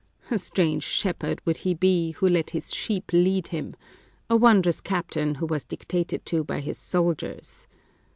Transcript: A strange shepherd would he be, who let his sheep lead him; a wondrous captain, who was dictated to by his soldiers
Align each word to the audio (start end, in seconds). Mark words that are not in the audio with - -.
A 0.31 0.39
strange 0.39 0.81
shepherd 0.81 1.45
would 1.45 1.57
he 1.57 1.75
be, 1.75 2.13
who 2.13 2.27
let 2.27 2.49
his 2.49 2.73
sheep 2.73 3.11
lead 3.13 3.49
him; 3.49 3.75
a 4.31 4.35
wondrous 4.35 4.81
captain, 4.81 5.35
who 5.35 5.45
was 5.45 5.63
dictated 5.63 6.25
to 6.25 6.43
by 6.43 6.59
his 6.59 6.79
soldiers 6.79 7.67